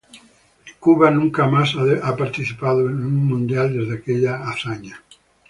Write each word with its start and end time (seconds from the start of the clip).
Cuba 0.79 1.11
nunca 1.11 1.45
más 1.45 1.75
ha 1.75 2.15
participado 2.15 2.89
en 2.89 3.05
un 3.05 3.17
Mundial 3.23 3.71
desde 3.71 3.97
aquella 3.99 4.49
hazaña. 4.49 5.03